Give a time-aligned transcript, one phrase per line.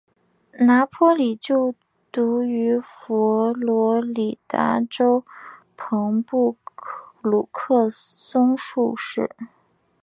[0.59, 1.75] 拿坡里就
[2.11, 5.23] 读于佛罗里达州
[5.77, 6.57] 朋布
[7.21, 9.29] 鲁克松树市。